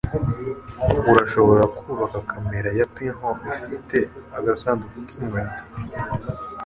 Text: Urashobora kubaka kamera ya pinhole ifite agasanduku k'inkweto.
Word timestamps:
Urashobora 1.11 1.63
kubaka 1.77 2.17
kamera 2.31 2.69
ya 2.79 2.87
pinhole 2.95 3.49
ifite 3.65 3.97
agasanduku 4.37 4.95
k'inkweto. 5.07 5.61